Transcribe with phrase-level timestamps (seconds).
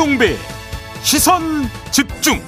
[0.00, 0.34] 김종배
[1.02, 1.42] 시선
[1.90, 2.40] 집중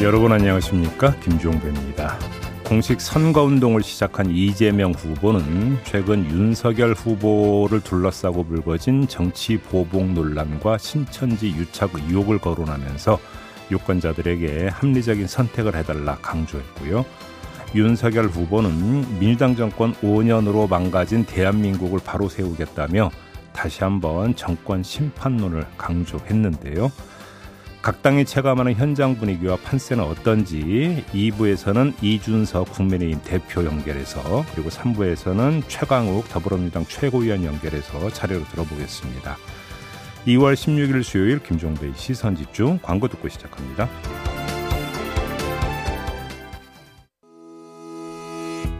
[0.00, 2.18] 여러분 안녕하십니까 김종배입니다.
[2.64, 11.90] 공식 선거운동을 시작한 이재명 후보는 최근 윤석열 후보를 둘러싸고 불거진 정치 보복 논란과 신천지 유착
[11.94, 13.18] 의혹을 거론하면서
[13.70, 17.04] 유권자들에게 합리적인 선택을 해달라 강조했고요.
[17.74, 23.10] 윤석열 후보는 민주당 정권 5년으로 망가진 대한민국을 바로 세우겠다며
[23.58, 26.92] 다시 한번 정권 심판론을 강조했는데요.
[27.82, 36.28] 각 당이 체감하는 현장 분위기와 판세는 어떤지 2부에서는 이준석 국민의힘 대표 연결해서 그리고 3부에서는 최강욱
[36.28, 39.36] 더불어민주당 최고위원 연결해서 차례로 들어보겠습니다.
[40.28, 43.88] 2월 16일 수요일 김종배의 시선집중 광고 듣고 시작합니다.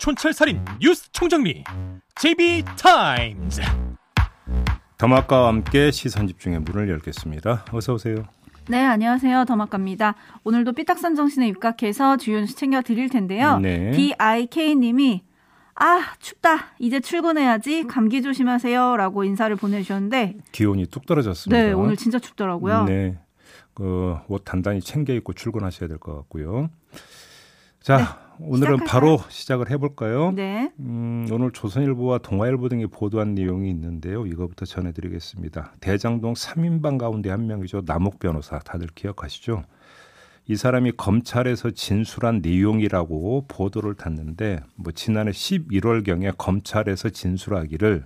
[0.00, 1.62] 촌철살인 뉴스 총정리
[2.16, 3.60] JB타임즈
[4.96, 7.66] 더마카와 함께 시선 집중의 문을 열겠습니다.
[7.70, 8.16] 어서 오세요.
[8.68, 9.44] 네, 안녕하세요.
[9.44, 10.14] 더마카입니다.
[10.44, 13.58] 오늘도 삐딱선 정신에 입각해서 주요 뉴스 챙겨 드릴 텐데요.
[13.58, 13.90] 네.
[13.92, 15.22] DIK님이
[15.74, 21.62] 아 춥다 이제 출근해야지 감기 조심하세요 라고 인사를 보내주셨는데 기온이 뚝 떨어졌습니다.
[21.62, 23.18] 네 오늘 진짜 춥더라고요 네.
[23.74, 26.70] 그 옷 단단히 챙겨 입고 출근하셔야 될 것 같고요.
[27.82, 28.04] 자, 네,
[28.42, 28.86] 오늘은 시작할까요?
[28.88, 30.32] 바로 시작을 해볼까요?
[30.32, 30.72] 네.
[30.80, 34.26] 음, 오늘 조선일보와 동아일보 등이 보도한 내용이 있는데요.
[34.26, 35.74] 이거부터 전해드리겠습니다.
[35.80, 37.82] 대장동 3인방 가운데 한 명이죠.
[37.86, 39.64] 남욱 변호사 다들 기억하시죠?
[40.46, 48.04] 이 사람이 검찰에서 진술한 내용이라고 보도를 탔는데 뭐 지난해 11월경에 검찰에서 진술하기를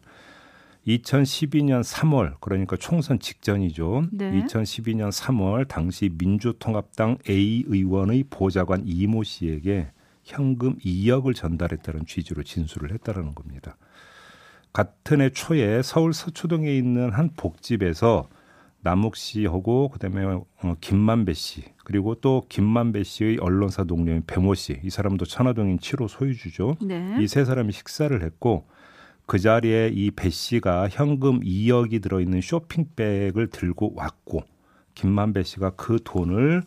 [0.87, 4.09] 2012년 3월 그러니까 총선 직전이죠.
[4.13, 4.33] 네.
[4.43, 9.89] 2012년 3월 당시 민주통합당 A 의원의 보좌관 이모 씨에게
[10.25, 13.77] 현금 2억을 전달했다는 취지로 진술을 했다라는 겁니다.
[14.73, 18.29] 같은 해 초에 서울 서초동에 있는 한 복집에서
[18.81, 24.91] 남욱 씨하고 그다음에 어, 김만배 씨 그리고 또 김만배 씨의 언론사 동료인 배모 씨 이
[24.91, 26.77] 사람도 천화동인 7호 소유주죠.
[26.83, 27.17] 네.
[27.21, 28.67] 이세 사람이 식사를 했고
[29.27, 34.43] 그 자리에 이 배 씨가 현금 2억이 들어있는 쇼핑백을 들고 왔고
[34.95, 36.63] 김만배 씨가 그 돈을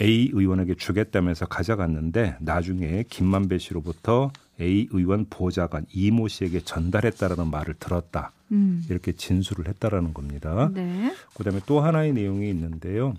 [0.00, 4.30] A 의원에게 주겠다면서 가져갔는데 나중에 김만배 씨로부터
[4.60, 8.32] A 의원 보좌관 이모 씨에게 전달했다라는 말을 들었다.
[8.52, 8.82] 음.
[8.88, 10.70] 이렇게 진술을 했다라는 겁니다.
[10.72, 11.14] 네.
[11.34, 13.14] 그다음에 또 하나의 내용이 있는데요.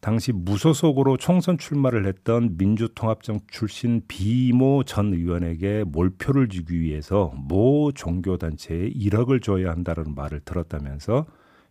[0.00, 8.90] 당시 무소속으로 총선 출마를 했던 민주통합정 출신 비모 전 의원에게 몰표를 주기 위해서 모 종교단체에
[8.90, 11.26] 1억을 줘야 한다는 말을 들었다면서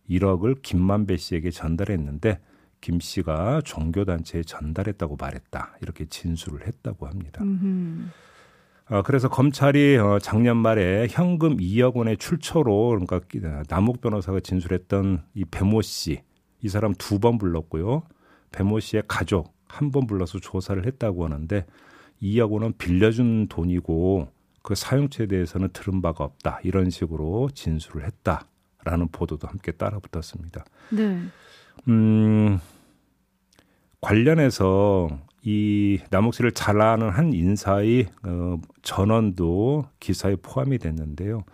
[0.08, 2.38] 1억을 김만배 씨에게 전달했는데
[2.82, 5.78] 김 씨가 종교단체에 전달했다고 말했다.
[5.80, 7.42] 이렇게 진술을 했다고 합니다.
[8.90, 13.20] 어, 그래서 검찰이 어, 작년 말에 현금 2억 원의 출처로 그러니까
[13.68, 16.20] 남욱 변호사가 진술했던 이 배모 씨,
[16.60, 18.02] 이 사람 두 번 불렀고요.
[18.50, 21.64] 배모 씨의 가족 한 번 불러서 조사를 했다고 하는데
[22.20, 24.28] 2억 원은 빌려준 돈이고
[24.62, 26.60] 그 사용처에 대해서는 들은 바가 없다.
[26.62, 30.64] 이런 식으로 진술을 했다라는 보도도 함께 따라붙었습니다.
[30.90, 31.22] 네.
[31.88, 32.58] 음,
[34.00, 35.08] 관련해서
[35.44, 41.44] 이 남욱 씨를 잘 아는 한 인사의 어, 전원도 기사에 포함이 됐는데요.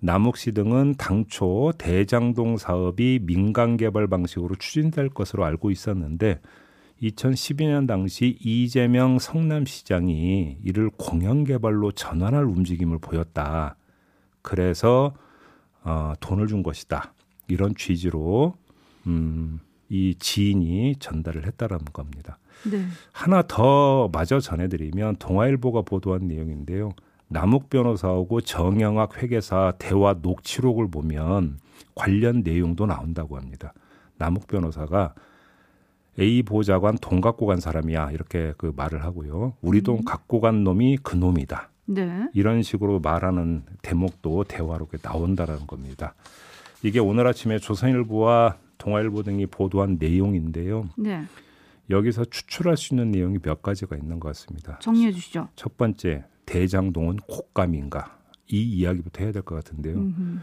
[0.00, 6.40] 남욱 씨 등은 당초 대장동 사업이 민간 개발 방식으로 추진될 것으로 알고 있었는데
[7.02, 13.76] 2012년 당시 이재명 성남시장이 이를 공영 개발로 전환할 움직임을 보였다.
[14.42, 15.14] 그래서
[15.82, 17.14] 어, 돈을 준 것이다.
[17.46, 18.54] 이런 취지로
[19.08, 22.38] 음, 이 지인이 전달을 했다라는 겁니다.
[22.70, 22.84] 네.
[23.12, 26.92] 하나 더 마저 전해드리면 동아일보가 보도한 내용인데요.
[27.28, 31.58] 남욱 변호사하고 정영학 회계사 대화 녹취록을 보면
[31.94, 33.72] 관련 내용도 나온다고 합니다.
[34.16, 35.14] 남욱 변호사가
[36.18, 39.54] A 보좌관 돈 갖고 간 사람이야 이렇게 그 말을 하고요.
[39.60, 41.70] 우리 돈 갖고 간 놈이 그 놈이다.
[41.86, 42.28] 네.
[42.34, 44.44] 이런 식으로 말하는 대목도
[44.76, 46.14] 이렇게 나온다라는 겁니다.
[46.82, 50.88] 이게 오늘 아침에 조선일보와 동아일보 등이 보도한 내용인데요.
[50.96, 51.24] 네.
[51.90, 54.78] 여기서 추출할 수 있는 내용이 몇 가지가 있는 것 같습니다.
[54.80, 55.48] 정리해 주시죠.
[55.56, 58.18] 첫 번째, 대장동은 곶감인가?
[58.50, 59.96] 이 이야기부터 해야 될 것 같은데요.
[59.96, 60.38] 음흠.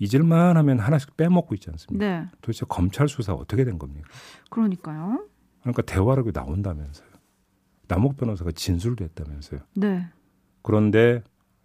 [0.00, 2.06] 잊을만 하면 하나씩 빼먹고 있지 않습니까?
[2.06, 2.26] 네.
[2.40, 4.08] 도대체 검찰 수사 어떻게 된 겁니까?
[4.50, 5.26] 그러니까요.
[5.62, 7.08] 그러니까 대화라고 나온다면서요.
[7.88, 9.60] 남욱 변호사가 진술도 했다면서요.
[9.74, 10.06] 네.
[10.62, 11.22] 그런데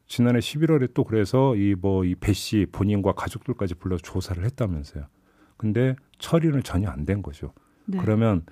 [0.08, 5.06] 지난해 11월에 또 그래서 이 뭐 이 배 씨 본인과 가족들까지 불러 조사를 했다면서요.
[5.58, 7.54] 근데 처리는 전혀 안 된 거죠.
[7.86, 7.98] 네.
[8.00, 8.46] 그러면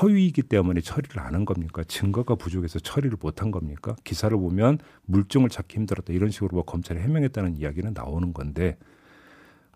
[0.00, 1.82] 허위이기 때문에 처리를 안 한 겁니까?
[1.84, 3.94] 증거가 부족해서 처리를 못 한 겁니까?
[4.04, 8.78] 기사를 보면 물증을 찾기 힘들었다 이런 식으로 뭐 검찰이 해명했다는 이야기는 나오는 건데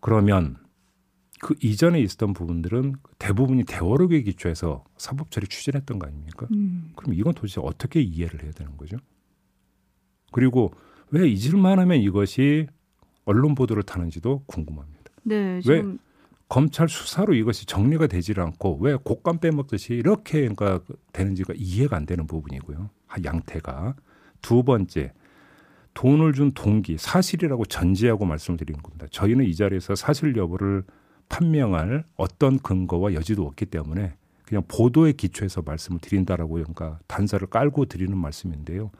[0.00, 0.56] 그러면
[1.40, 6.46] 그 이전에 있었던 부분들은 대부분이 대화록에 기초해서 사법 처리 추진했던 거 아닙니까?
[6.52, 6.93] 음.
[6.96, 8.96] 그럼 이건 도대체 어떻게 이해를 해야 되는 거죠?
[10.32, 10.73] 그리고
[11.11, 12.67] 왜 잊을만 하면 이것이
[13.25, 15.11] 언론 보도를 타는지도 궁금합니다.
[15.25, 15.61] 네.
[15.61, 15.99] 지금
[16.49, 20.81] 검찰 수사로 이것이 정리가 되질 않고 왜 곶감 빼먹듯이 이렇게 그러니까
[21.13, 22.91] 되는지가 이해가 안 되는 부분이고요.
[23.07, 23.97] 한 양태가
[24.43, 25.13] 두 번째
[25.95, 29.07] 돈을 준 동기 사실이라고 전제하고 말씀을 드리는 겁니다.
[29.11, 30.85] 저희는 이 자리에서 사실 여부를
[31.29, 34.15] 판명할 어떤 근거와 여지도 없기 때문에
[34.45, 38.91] 그냥 보도에 기초해서 말씀을 드린다라고 그러니까 단서를 깔고 드리는 말씀인데요.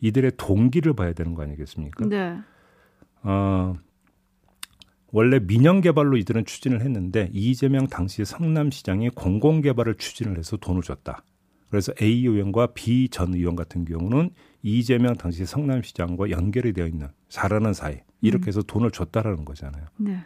[0.00, 2.06] 이들의 동기를 봐야 되는 거 아니겠습니까?
[2.06, 2.38] 네.
[3.22, 3.74] 어,
[5.10, 11.24] 원래 민영 개발로 이들은 추진을 했는데 이재명 당시 성남시장이 공공 개발을 추진을 해서 돈을 줬다.
[11.70, 14.30] 그래서 A 의원과 B 전 의원 같은 경우는
[14.62, 19.86] 이재명 당시 성남시장과 연결이 되어 있는 잘하는 사이 이렇게 해서 돈을 줬다라는 거잖아요.
[19.98, 20.18] 네.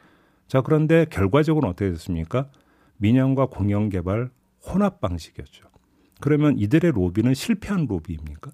[0.46, 2.50] 자 그런데 결과적으로는 어떻게 됐습니까?
[2.96, 4.31] 민영과 공영 개발
[4.64, 5.67] 혼합 방식이었죠.
[6.20, 8.52] 그러면 이들의 로비는 실패한 로비입니까?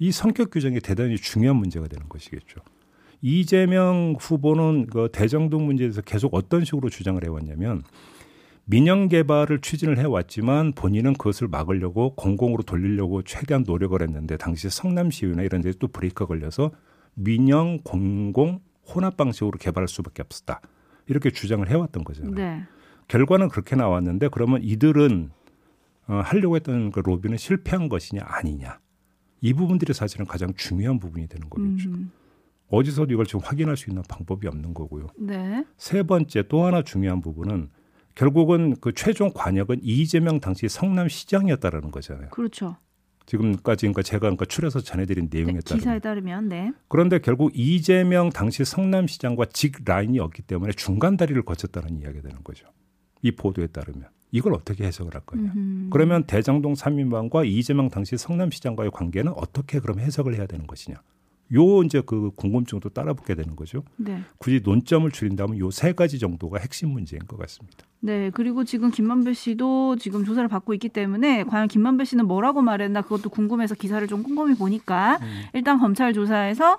[0.00, 2.60] 이 성격 규정이 대단히 중요한 문제가 되는 것이겠죠.
[3.22, 7.82] 이재명 후보는 그 대정동 문제에서 계속 어떤 식으로 주장을 해왔냐면
[8.64, 15.62] 민영 개발을 추진을 해왔지만 본인은 그것을 막으려고 공공으로 돌리려고 최대한 노력을 했는데 당시 성남시의회나 이런
[15.62, 16.72] 데서 또 브레이크가 걸려서
[17.14, 20.60] 민영 공공 혼합 방식으로 개발할 수밖에 없었다.
[21.06, 22.34] 이렇게 주장을 해왔던 거잖아요.
[22.34, 22.62] 네.
[23.08, 25.30] 결과는 그렇게 나왔는데 그러면 이들은
[26.08, 28.80] 어, 하려고 했던 그 로비는 실패한 것이냐 아니냐
[29.40, 31.90] 이 부분들이 사실은 가장 중요한 부분이 되는 거겠죠.
[31.90, 32.10] 음.
[32.72, 35.08] 어디서도 이걸 지금 확인할 수 있는 방법이 없는 거고요.
[35.18, 35.64] 네.
[35.76, 37.68] 세 번째 또 하나 중요한 부분은
[38.14, 42.30] 결국은 그 최종 관역은 이재명 당시 성남시장이었다라는 거잖아요.
[42.30, 42.76] 그렇죠.
[43.26, 46.72] 지금까지 그러니까 제가 그러니까 추려서 전해드린 내용에 네, 따르면 기사에 따르면 네.
[46.88, 52.66] 그런데 결국 이재명 당시 성남시장과 직 라인이 없기 때문에 중간 다리를 거쳤다는 이야기가 되는 거죠.
[53.20, 55.52] 이 보도에 따르면 이걸 어떻게 해석을 할 거냐.
[55.54, 55.90] 음흠.
[55.90, 60.96] 그러면 대장동 3인방과 이재명 당시 성남시장과의 관계는 어떻게 그럼 해석을 해야 되는 것이냐.
[61.54, 63.82] 요 이제 그 궁금증도 따라붙게 되는 거죠.
[63.96, 64.20] 네.
[64.38, 67.78] 굳이 논점을 줄인다면 요 세 가지 정도가 핵심 문제인 것 같습니다.
[68.00, 73.02] 네, 그리고 지금 김만배 씨도 지금 조사를 받고 있기 때문에 과연 김만배 씨는 뭐라고 말했나
[73.02, 75.42] 그것도 궁금해서 기사를 좀 꼼꼼히 보니까 음.
[75.54, 76.78] 일단 검찰 조사에서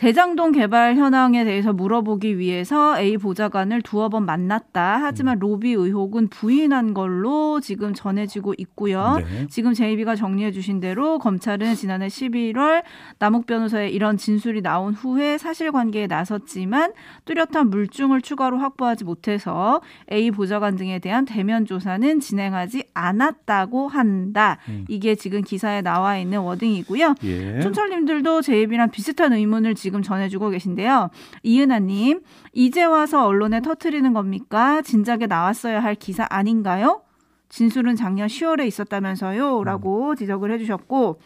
[0.00, 4.98] 대장동 개발 현황에 대해서 물어보기 위해서 A 보좌관을 두어 번 만났다.
[5.02, 5.40] 하지만 음.
[5.40, 9.16] 로비 의혹은 부인한 걸로 지금 전해지고 있고요.
[9.18, 9.46] 네.
[9.50, 12.82] 지금 제이비가 정리해 주신 대로 검찰은 지난해 11월
[13.18, 16.94] 남욱 변호사의 이런 진술이 나온 후에 사실관계에 나섰지만
[17.26, 24.56] 뚜렷한 물증을 추가로 확보하지 못해서 A 보좌관 등에 대한 대면 조사는 진행하지 않았다고 한다.
[24.70, 24.86] 음.
[24.88, 27.16] 이게 지금 기사에 나와 있는 워딩이고요.
[27.24, 27.60] 예.
[27.60, 31.10] 촌철님들도 제이비랑 비슷한 의문을 지금 전해주고 계신데요.
[31.42, 34.82] 이은하님, 이제 와서 언론에 터트리는 겁니까?
[34.82, 37.02] 진작에 나왔어야 할 기사 아닌가요?
[37.48, 39.64] 진술은 작년 10월에 있었다면서요?
[39.64, 41.20] 라고 지적을 해주셨고,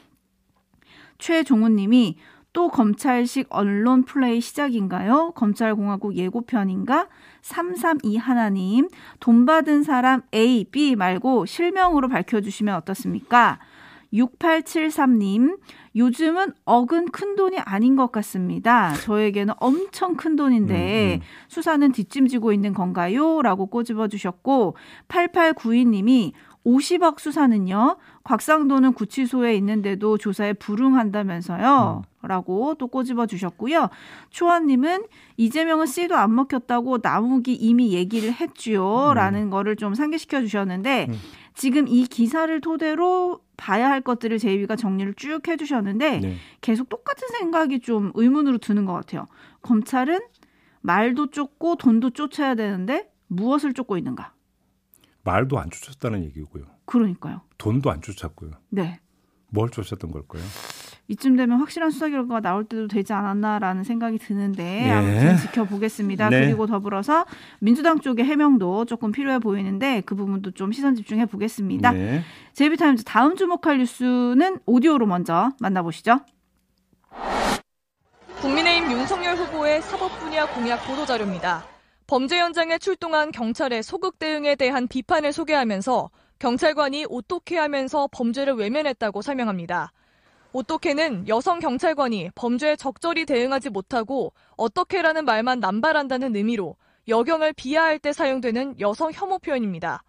[1.18, 2.16] 최종훈님이
[2.54, 5.32] 또 검찰식 언론 플레이 시작인가요?
[5.34, 7.08] 검찰공화국 예고편인가?
[7.42, 13.58] 332 하나님, 돈 받은 사람 A, B 말고 실명으로 밝혀주시면 어떻습니까?
[14.14, 15.58] 6873님,
[15.96, 18.94] 요즘은 억은 큰 돈이 아닌 것 같습니다.
[18.94, 21.26] 저에게는 엄청 큰 돈인데 음, 음.
[21.48, 23.42] 수사는 뒷짐지고 있는 건가요?
[23.42, 24.76] 라고 꼬집어 주셨고
[25.08, 26.32] 8892님이
[26.64, 27.96] 50억 수사는요.
[28.24, 32.02] 곽상도는 구치소에 있는데도 조사에 불응한다면서요.
[32.22, 33.90] 라고 또 꼬집어 주셨고요.
[34.30, 35.04] 초아님은
[35.36, 39.10] 이재명은 씨도 안 먹혔다고 나무기 이미 얘기를 했지요.
[39.10, 39.14] 음.
[39.14, 41.14] 라는 거를 좀 상기시켜 주셨는데 음.
[41.54, 46.36] 지금 이 기사를 토대로 봐야 할 것들을 제이비가 정리를 쭉 해주셨는데 네.
[46.60, 49.26] 계속 똑같은 생각이 좀 의문으로 드는 것 같아요.
[49.62, 50.20] 검찰은
[50.80, 54.34] 말도 쫓고 돈도 쫓아야 되는데 무엇을 쫓고 있는가?
[55.22, 56.64] 말도 안 쫓았다는 얘기고요.
[56.84, 57.40] 그러니까요.
[57.58, 58.50] 돈도 안 쫓았고요.
[58.70, 59.00] 네.
[59.48, 60.42] 뭘 쫓았던 걸까요?
[61.08, 64.90] 이쯤 되면 확실한 수사 결과가 나올 때도 되지 않았나라는 생각이 드는데 네.
[64.90, 66.30] 아무튼 지켜보겠습니다.
[66.30, 66.46] 네.
[66.46, 67.26] 그리고 더불어서
[67.58, 71.92] 민주당 쪽의 해명도 조금 필요해 보이는데 그 부분도 좀 시선 집중해 보겠습니다.
[71.92, 72.22] 네.
[72.54, 76.20] 제이비타임즈 다음 주목할 뉴스는 오디오로 먼저 만나보시죠.
[78.40, 81.64] 국민의힘 윤 윤석열 후보의 사법 분야 공약 보도 자료입니다.
[82.06, 89.92] 범죄 현장에 출동한 경찰의 소극 대응에 대한 비판을 소개하면서 경찰관이 오똑해 하면서 범죄를 외면했다고 설명합니다.
[90.54, 96.76] 오똑해는 여성 경찰관이 범죄에 적절히 대응하지 못하고 어떻게라는 말만 남발한다는 의미로
[97.08, 100.04] 여경을 비하할 때 사용되는 여성 혐오 표현입니다.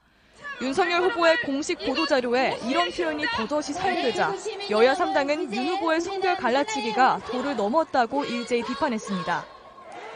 [0.62, 4.36] 윤석열 후보의 공식 보도 자료에 이런 표현이 버젓이 사용되자
[4.70, 9.46] 여야 3당은 윤 후보의 성별 갈라치기가 도를 넘었다고 일제히 비판했습니다.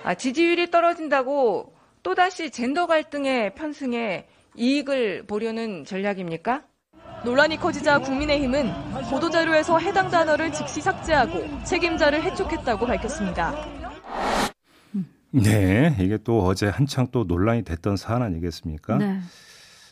[0.04, 6.69] 아, 지지율이 떨어진다고 또다시 젠더 갈등의 편승에 이익을 보려는 전략입니까?
[7.24, 8.72] 논란이 커지자 국민의힘은
[9.10, 13.54] 보도자료에서 해당 단어를 즉시 삭제하고 책임자를 해촉했다고 밝혔습니다.
[15.32, 18.98] 네, 이게 또 어제 한창 또 논란이 됐던 사안 아니겠습니까?
[18.98, 19.20] 네.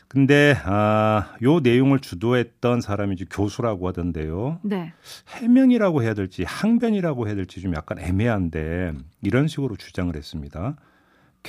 [0.08, 4.58] 근데 아, 요 내용을 주도했던 사람이 이제 교수라고 하던데요.
[4.62, 4.94] 네.
[5.28, 10.76] 해명이라고 해야 될지 항변이라고 해야 될지 좀 약간 애매한데 이런 식으로 주장을 했습니다.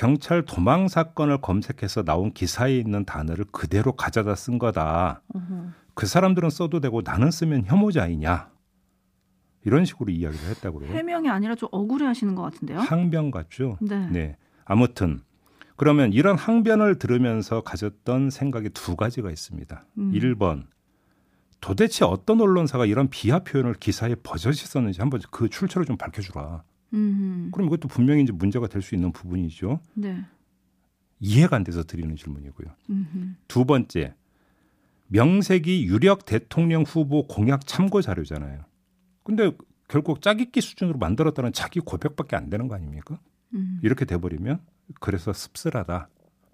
[0.00, 5.20] 경찰 도망 사건을 검색해서 나온 기사에 있는 단어를 그대로 가져다 쓴 거다.
[5.34, 5.64] 어허.
[5.92, 8.48] 그 사람들은 써도 되고 나는 쓰면 혐오자이냐.
[9.66, 10.94] 이런 식으로 이야기를 했다고 그래요.
[10.94, 12.78] 해명이 아니라 좀 억울해 하시는 것 같은데요?
[12.78, 13.76] 항변 같죠.
[13.82, 14.08] 네.
[14.10, 14.36] 네.
[14.64, 15.20] 아무튼
[15.76, 19.84] 그러면 이런 항변을 들으면서 가졌던 생각이 두 가지가 있습니다.
[19.98, 20.12] 음.
[20.12, 20.64] 1번
[21.60, 26.62] 도대체 어떤 언론사가 이런 비하 표현을 기사에 버젓이 썼는지 한번 그 출처를 좀 밝혀주라.
[26.92, 27.50] 음.
[27.52, 29.80] 그럼 이것도 분명히 이제 문제가 될 수 있는 부분이죠.
[29.94, 30.24] 네.
[31.20, 32.68] 이해가 안 돼서 드리는 질문이고요.
[32.90, 33.36] 음.
[33.46, 34.14] 두 번째,
[35.08, 38.64] 명색이 유력 대통령 후보 공약 참고 자료잖아요.
[39.22, 39.52] 근데
[39.88, 43.18] 결국 짜깁기 수준으로 만들었다는 자기 고백밖에 안 되는 거 아닙니까?
[43.54, 43.80] 음.
[43.82, 44.60] 이렇게 돼버리면
[45.00, 46.08] 그래서 씁쓸하다.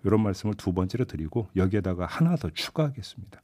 [0.04, 3.40] 이런 말씀을 두 번째로 드리고 여기에다가 하나 더 추가하겠습니다.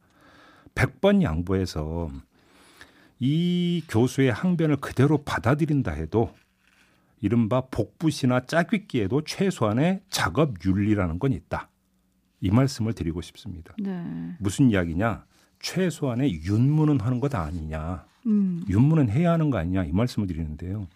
[0.75, 2.11] 100번 양보해서
[3.19, 6.35] 이 교수의 항변을 그대로 받아들인다 해도
[7.23, 11.71] 이른바 복부시나 짜깁기에도 최소한의 작업 윤리라는 건 있다.
[12.41, 13.73] 이 말씀을 드리고 싶습니다.
[13.79, 14.35] 네.
[14.41, 15.25] 무슨 이야기냐?
[15.61, 18.05] 최소한의 윤문은 하는 것 아니냐.
[18.27, 18.65] 음.
[18.69, 20.89] 윤문은 해야 하는 거 아니냐 이 말씀을 드리는데요.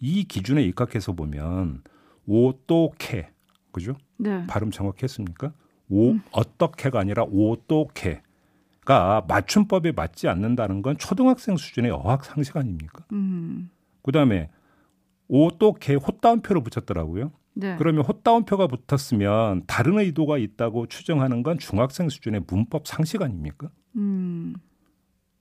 [0.00, 1.82] 이 기준에 입각해서 보면
[2.26, 3.28] 오또케
[3.70, 3.96] 그죠?
[4.16, 4.46] 네.
[4.46, 5.52] 발음 정확했습니까?
[5.90, 8.22] 오 어떻게가 아니라 오또케가
[9.28, 13.04] 맞춤법에 맞지 않는다는 건 초등학생 수준의 어학 상식 아닙니까?
[13.12, 13.68] 음.
[14.02, 14.48] 그다음에
[15.28, 17.32] 오또케 호따옴표를 붙였더라고요.
[17.54, 17.76] 네.
[17.78, 23.70] 그러면 호따옴표가 붙었으면 다른 의도가 있다고 추정하는 건 중학생 수준의 문법 상식 아닙니까?
[23.96, 24.54] 음.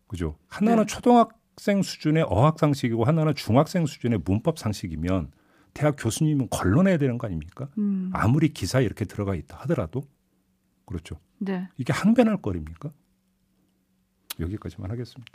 [0.08, 0.38] 그죠?
[0.48, 0.94] 하나는 네.
[0.94, 5.32] 초등학생 수준의 어학 상식이고 하나는 중학생 수준의 문법 상식이면
[5.74, 7.68] 대학 교수님은 걸러내야 되는 거 아닙니까?
[7.80, 8.12] 음.
[8.14, 10.04] 아무리 기사에 이렇게 들어가 있다 하더라도
[10.86, 11.20] 그렇죠.
[11.40, 11.68] 네.
[11.78, 12.92] 이게 항변할 거리입니까?
[14.40, 15.32] 여기까지만 하겠습니다.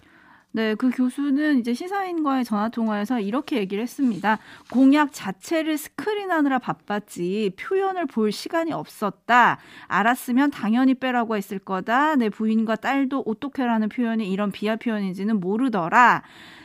[0.53, 4.39] 네, 그 교수는 이제 시사인과의 전화 통화에서 이렇게 얘기를 했습니다.
[4.73, 9.59] 공약 자체를 스크린하느라 바빴지 표현을 볼 시간이 없었다.
[9.87, 12.17] 알았으면 당연히 빼라고 했을 거다.
[12.17, 16.23] 내 부인과 딸도 어떻게라는 표현이 이런 비하 표현인지는 모르더라.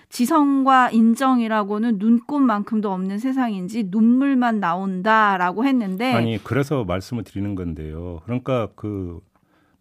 [0.10, 8.22] 지성과 인정이라고는 눈꽃만큼도 없는 세상인지 눈물만 나온다라고 했는데 아니 그래서 말씀을 드리는 건데요.
[8.24, 9.20] 그러니까 그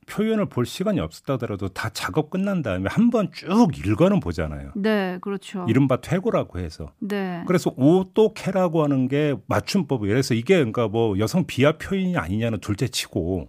[0.07, 4.73] 표현을 볼 시간이 없었다 하더라도 다 작업 끝난 다음에 한 번 쭉 읽어는 보잖아요.
[4.75, 5.67] 네, 그렇죠.
[5.69, 6.93] 이른바 퇴고라고 해서.
[6.99, 7.45] 네.
[7.47, 10.13] 그래서 오또캐라고 하는 게 맞춤법이에요.
[10.15, 13.49] 그래서 이게 그러니까 뭐 여성 비하 표현이 아니냐는 둘째치고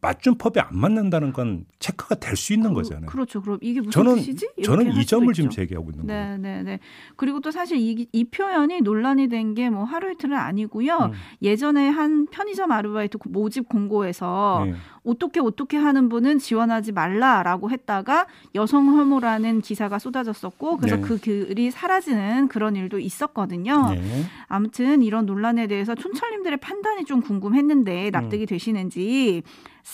[0.00, 3.06] 맞춤법에 안 맞는다는 건 체크가 될 수 있는 거잖아요.
[3.06, 3.42] 그렇죠.
[3.42, 4.48] 그럼 이게 무슨 저는 뜻이지?
[4.64, 5.56] 저는 할이 점을 지금 있죠.
[5.60, 6.36] 제기하고 있는 거예요.
[6.36, 6.78] 네, 네, 네.
[7.16, 10.96] 그리고 또 사실 이, 이 표현이 논란이 된 게 뭐 하루 이틀은 아니고요.
[10.96, 11.12] 음.
[11.42, 14.74] 예전에 한 편의점 아르바이트 모집 공고에서 네.
[15.04, 21.02] 어떻게 어떻게 하는 분은 지원하지 말라라고 했다가 여성 혐오라는 기사가 쏟아졌었고 그래서 네.
[21.02, 23.90] 그 글이 사라지는 그런 일도 있었거든요.
[23.90, 24.22] 네.
[24.46, 28.46] 아무튼 이런 논란에 대해서 촌철님들의 판단이 좀 궁금했는데 납득이 음.
[28.46, 29.42] 되시는지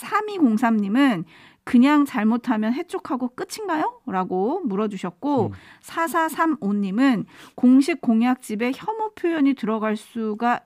[0.01, 1.23] 3203님은
[1.63, 4.01] 그냥 잘못하면 해촉하고 끝인가요?
[4.05, 5.51] 라고 물어주셨고 음.
[5.81, 7.25] 4435님은
[7.55, 10.61] 공식 공약집에 혐오 표현이 들어갈 수가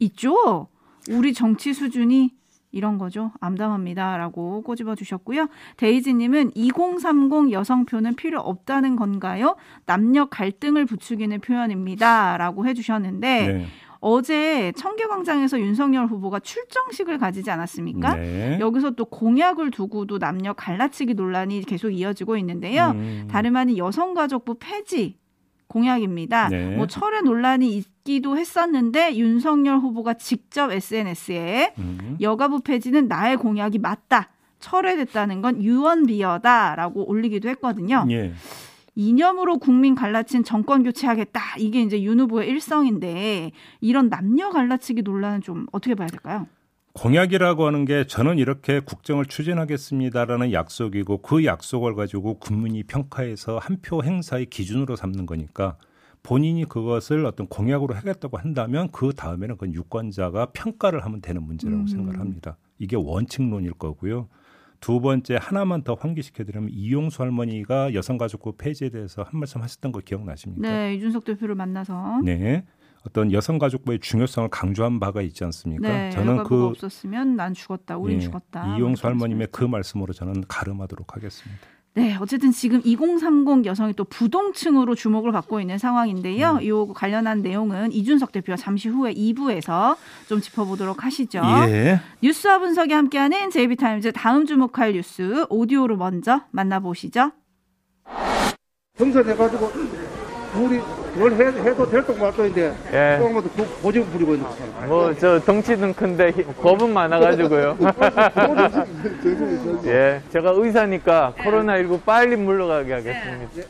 [0.00, 0.68] 있죠.
[1.10, 2.36] 우리 정치 수준이
[2.70, 3.32] 이런 거죠.
[3.40, 5.48] 암담합니다 라고 꼬집어 주셨고요.
[5.76, 9.56] 데이지님은 2030 여성표는 필요 없다는 건가요?
[9.86, 13.66] 남녀 갈등을 부추기는 표현입니다 라고 해주셨는데 네.
[14.00, 18.14] 어제 청계광장에서 윤석열 후보가 출정식을 가지지 않았습니까?
[18.16, 18.58] 네.
[18.60, 22.90] 여기서 또 공약을 두고도 남녀 갈라치기 논란이 계속 이어지고 있는데요.
[22.90, 23.28] 음.
[23.30, 25.18] 다름 아닌 여성가족부 폐지
[25.66, 26.48] 공약입니다.
[26.48, 26.76] 네.
[26.76, 32.16] 뭐 철회 논란이 있기도 했었는데 윤석열 후보가 직접 SNS에 음.
[32.20, 34.30] 여가부 폐지는 나의 공약이 맞다.
[34.60, 38.06] 철회됐다는 건 유언비어다라고 올리기도 했거든요.
[38.10, 38.32] 예.
[39.02, 41.40] 이념으로 국민 갈라친 정권 교체하겠다.
[41.58, 46.48] 이게 이제 윤 후보의 일성인데 이런 남녀 갈라치기 논란은 좀 어떻게 봐야 될까요?
[46.94, 54.02] 공약이라고 하는 게 저는 이렇게 국정을 추진하겠습니다라는 약속이고 그 약속을 가지고 국민이 평가해서 한 표
[54.02, 55.76] 행사의 기준으로 삼는 거니까
[56.24, 61.86] 본인이 그것을 어떤 공약으로 하겠다고 한다면 그 다음에는 그 유권자가 평가를 하면 되는 문제라고 음.
[61.86, 62.56] 생각을 합니다.
[62.80, 64.28] 이게 원칙론일 거고요.
[64.80, 70.68] 두 번째 하나만 더 환기시켜드리면 이용수 할머니가 여성가족부 폐지에 대해서 한 말씀 하셨던 거 기억나십니까?
[70.68, 72.64] 네, 이준석 대표를 만나서 네.
[73.06, 75.88] 어떤 여성가족부의 중요성을 강조한 바가 있지 않습니까?
[75.88, 77.96] 네, 저는 그 없었으면 난 죽었다.
[77.96, 78.76] 우린 예, 죽었다.
[78.76, 79.64] 이용수 할머님의 그.
[79.64, 81.60] 말씀으로 저는 가름하도록 하겠습니다.
[81.98, 86.52] 네, 어쨌든 지금 2030 여성이 또 부동층으로 주목을 받고 있는 상황인데요.
[86.52, 86.62] 음.
[86.62, 89.96] 이 관련한 내용은 이준석 대표와 잠시 후에 2부에서
[90.28, 91.42] 좀 짚어보도록 하시죠.
[91.70, 92.00] 예.
[92.22, 97.32] 뉴스와 분석이 함께하는 JB타임즈 다음 주목할 뉴스 오디오로 먼저 만나보시죠.
[98.96, 99.72] 경선해가지고
[100.54, 100.80] 우리
[101.18, 103.18] 뭘 해, 해도 될 것 같던데 예.
[103.18, 104.86] 조금만 더 고- 고집 부리고 있는 거잖아.
[104.86, 107.76] 뭐 저 덩치는 큰데 히- 겁은 많아가지고요.
[109.86, 113.50] 예, 제가 의사니까 코로나19 빨리 물러가게 하겠습니다.
[113.58, 113.64] 예.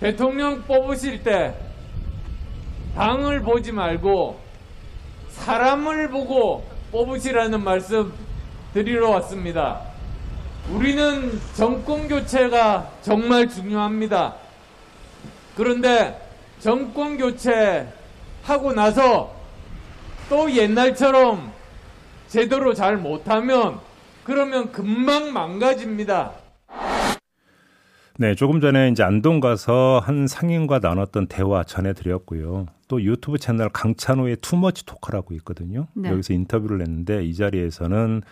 [0.00, 1.54] 대통령 뽑으실 때
[2.94, 4.38] 당을 보지 말고
[5.30, 8.12] 사람을 보고 뽑으시라는 말씀
[8.74, 9.80] 드리러 왔습니다.
[10.72, 14.34] 우리는 정권 교체가 정말 중요합니다.
[15.56, 16.18] 그런데
[16.60, 17.86] 정권 교체
[18.42, 19.34] 하고 나서
[20.28, 21.52] 또 옛날처럼
[22.28, 23.78] 제대로 잘 못하면
[24.24, 26.32] 그러면 금방 망가집니다.
[28.18, 32.66] 네, 조금 전에 이제 안동 가서 한 상인과 나눴던 대화 전해드렸고요.
[32.86, 35.88] 또 유튜브 채널 강찬호의 투머치 토크라고 있거든요.
[35.94, 36.10] 네.
[36.10, 38.22] 여기서 인터뷰를 했는데 이 자리에서는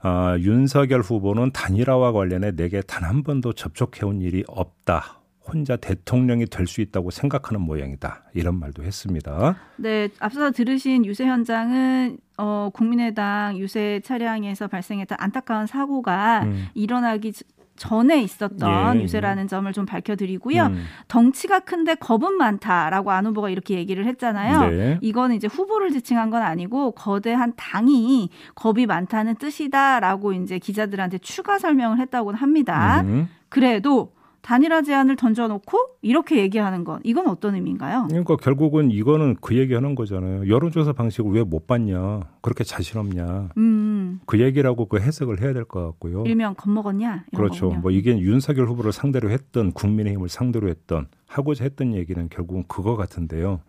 [0.00, 5.20] 아, 윤석열 후보는 단일화와 관련해 내게 단 한 번도 접촉해온 일이 없다.
[5.46, 8.22] 혼자 대통령이 될 수 있다고 생각하는 모양이다.
[8.34, 9.56] 이런 말도 했습니다.
[9.76, 16.66] 네, 앞서 들으신 유세 현장은 어, 국민의당 유세 차량에서 발생했던 안타까운 사고가 음.
[16.74, 17.32] 일어나기
[17.76, 20.66] 전에 있었던 예, 유세라는 점을 좀 밝혀드리고요.
[20.66, 20.84] 음.
[21.08, 24.70] 덩치가 큰데 겁은 많다라고 안 후보가 이렇게 얘기를 했잖아요.
[24.70, 24.98] 네.
[25.00, 31.98] 이거는 이제 후보를 지칭한 건 아니고 거대한 당이 겁이 많다는 뜻이다라고 이제 기자들한테 추가 설명을
[31.98, 33.00] 했다고는 합니다.
[33.02, 33.28] 음.
[33.48, 38.06] 그래도 단일화 제안을 던져놓고 이렇게 얘기하는 건 이건 어떤 의미인가요?
[38.08, 40.48] 그러니까 결국은 이거는 그 얘기하는 거잖아요.
[40.48, 42.20] 여론조사 방식을 왜 못 봤냐?
[42.40, 43.50] 그렇게 자신 없냐?
[43.56, 46.24] 음, 그 얘기라고 그 해석을 해야 될 것 같고요.
[46.26, 47.24] 일명 겁먹었냐?
[47.36, 47.66] 그렇죠.
[47.66, 47.80] 거군요.
[47.82, 53.60] 뭐 이게 윤석열 후보를 상대로 했던 국민의힘을 상대로 했던 하고자 했던 얘기는 결국은 그거 같은데요.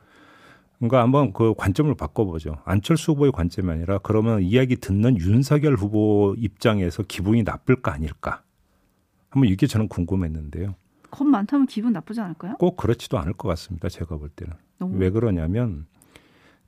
[0.80, 2.58] 그러니까 한번 그 관점을 바꿔보죠.
[2.66, 8.42] 안철수 후보의 관점이 아니라 그러면 이야기 듣는 윤석열 후보 입장에서 기분이 나쁠까 아닐까?
[9.34, 10.76] 한번 이게 저는 궁금했는데요.
[11.10, 12.56] 겁 많다면 기분 나쁘지 않을까요?
[12.60, 13.90] 꼭 그렇지도 않을 것 같습니다.
[13.90, 14.54] 제가 볼 때는.
[14.78, 15.88] 너무 왜 그러냐면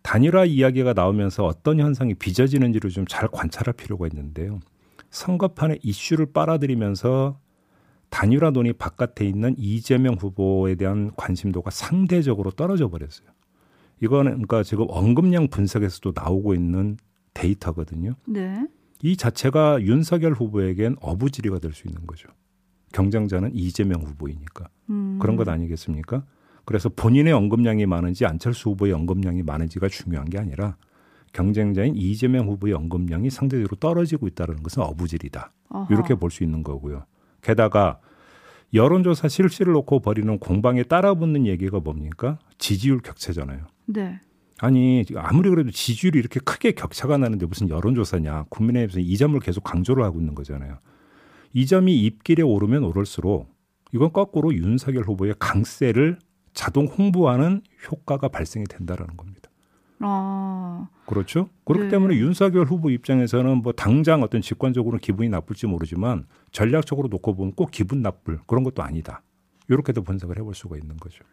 [0.02, 4.60] 단일화 이야기가 나오면서 어떤 현상이 빚어지는지를 좀 잘 관찰할 필요가 있는데요.
[5.12, 7.40] 선거판에 이슈를 빨아들이면서
[8.10, 13.28] 단일화 논의 바깥에 있는 이재명 후보에 대한 관심도가 상대적으로 떨어져 버렸어요.
[14.02, 16.98] 이거는 그러니까 지금 언급량 분석에서도 나오고 있는
[17.34, 18.16] 데이터거든요.
[18.26, 18.68] 네.
[19.04, 22.28] 이 자체가 윤석열 후보에겐 어부지리가 될 수 있는 거죠.
[22.96, 24.70] 경쟁자는 이재명 후보이니까.
[24.90, 25.20] 음.
[25.22, 26.24] 그런 것 아니겠습니까?
[26.64, 30.78] 그래서 본인의 언급량이 많은지 안철수 후보의 언급량이 많은지가 중요한 게 아니라
[31.34, 35.52] 경쟁자인 이재명 후보의 언급량이 상대적으로 떨어지고 있다는 것은 어부질이다.
[35.70, 35.94] 어허.
[35.94, 37.04] 이렇게 볼 수 있는 거고요.
[37.42, 38.00] 게다가
[38.74, 42.40] 여론조사 실시를 놓고 벌이는 공방에 따라붙는 얘기가 뭡니까?
[42.58, 43.66] 지지율 격차잖아요.
[43.88, 44.22] 네.
[44.60, 48.46] 아니 아무리 그래도 지지율이 이렇게 크게 격차가 나는데 무슨 여론조사냐?
[48.50, 50.78] 국민의힘에서 이 점을 계속 강조를 하고 있는 거잖아요.
[51.56, 53.50] 이 점이 입길에 오르면 오를수록
[53.94, 56.20] 이건 거꾸로 윤석열 후보의 강세를
[56.54, 59.50] 자동 홍보하는 효과가 발생이 된다라는 겁니다.
[60.02, 60.90] 어.
[61.06, 61.48] 그렇죠?
[61.64, 61.92] 그렇기 네.
[61.92, 67.72] 때문에 윤석열 후보 입장에서는 뭐 당장 어떤 직관적으로 기분이 나쁠지 모르지만 전략적으로 놓고 보면 꼭
[67.72, 69.22] 기분 나쁠 그런 것도 아니다.
[69.70, 71.24] 이렇게도 분석을 해볼 수가 있는 거죠.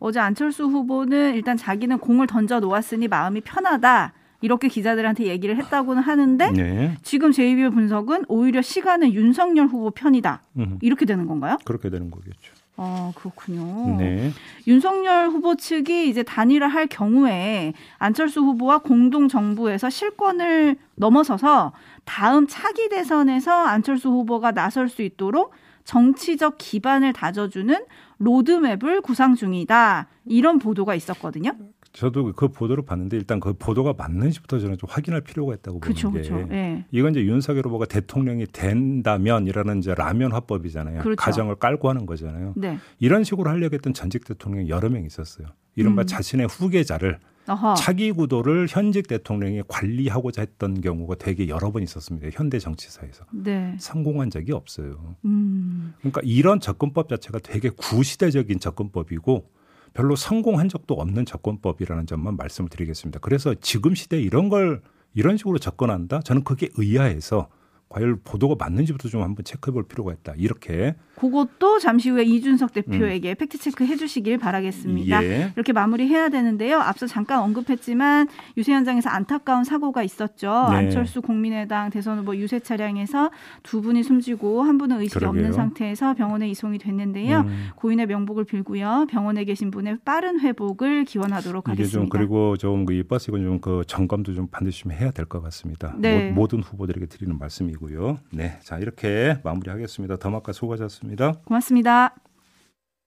[0.00, 4.14] 어제 안철수 후보는 일단 자기는 공을 던져 놓았으니 마음이 편하다.
[4.40, 6.96] 이렇게 기자들한테 얘기를 했다고는 하는데 네.
[7.02, 10.42] 지금 제2의 분석은 오히려 시간은 윤석열 후보 편이다.
[10.56, 11.58] 음, 이렇게 되는 건가요?
[11.64, 12.60] 그렇게 되는 거겠죠.
[12.82, 13.98] 아, 그렇군요.
[13.98, 14.32] 네.
[14.66, 21.72] 윤석열 후보 측이 이제 단일화할 경우에 안철수 후보와 공동 정부에서 실권을 넘어서서
[22.06, 25.52] 다음 차기 대선에서 안철수 후보가 나설 수 있도록
[25.84, 27.84] 정치적 기반을 다져주는
[28.18, 30.08] 로드맵을 구상 중이다.
[30.26, 31.52] 이런 보도가 있었거든요.
[31.92, 36.22] 저도 그 보도를 봤는데 일단 그 보도가 맞는지부터 저는 좀 확인할 필요가 있다고 그렇죠, 보는
[36.22, 36.54] 게 그렇죠.
[36.54, 36.84] 예.
[36.92, 41.02] 이건 이제 윤석열 후보가 대통령이 된다면이라는 이제 라면 화법이잖아요.
[41.02, 41.16] 그렇죠.
[41.16, 42.54] 가정을 깔고 하는 거잖아요.
[42.56, 42.78] 네.
[43.00, 45.48] 이런 식으로 하려고 했던 전직 대통령이 여러 명 있었어요.
[45.74, 46.06] 이른바 음.
[46.06, 47.74] 자신의 후계자를 어허.
[47.74, 52.28] 차기 구도를 현직 대통령이 관리하고자 했던 경우가 되게 여러 번 있었습니다.
[52.32, 53.74] 현대 정치사에서 네.
[53.80, 55.16] 성공한 적이 없어요.
[55.24, 55.94] 음.
[55.98, 59.50] 그러니까 이런 접근법 자체가 되게 구시대적인 접근법이고
[59.94, 63.20] 별로 성공한 적도 없는 접근법이라는 점만 말씀을 드리겠습니다.
[63.20, 64.82] 그래서 지금 시대에 이런 걸
[65.14, 66.20] 이런 식으로 접근한다?
[66.20, 67.48] 저는 그게 의아해서
[67.88, 70.34] 과연 보도가 맞는지부터 좀 한번 체크해 볼 필요가 있다.
[70.36, 75.20] 이렇게 그것도 잠시 후에 이준석 대표에게 팩트 체크 해주시길 바라겠습니다.
[75.20, 75.24] 음.
[75.24, 75.52] 예.
[75.54, 76.78] 이렇게 마무리해야 되는데요.
[76.78, 80.68] 앞서 잠깐 언급했지만 유세 현장에서 안타까운 사고가 있었죠.
[80.70, 80.76] 네.
[80.76, 83.30] 안철수 국민의당 대선 후보 유세 차량에서
[83.62, 85.28] 두 분이 숨지고 한 분은 의식이 그러게요.
[85.28, 87.40] 없는 상태에서 병원에 이송이 됐는데요.
[87.40, 87.68] 음.
[87.76, 89.06] 고인의 명복을 빌고요.
[89.10, 91.98] 병원에 계신 분의 빠른 회복을 기원하도록 하겠습니다.
[91.98, 95.94] 좀 그리고 좀이 버스 이건 좀그 점검도 좀 반드시 좀 해야 될 것 같습니다.
[95.98, 96.30] 네.
[96.30, 98.18] 모, 모든 후보들에게 드리는 말씀이고요.
[98.32, 100.16] 네, 자 이렇게 마무리하겠습니다.
[100.16, 100.64] 더마카 수
[101.10, 101.42] 고하셨습니다.
[101.44, 102.14] 고맙습니다.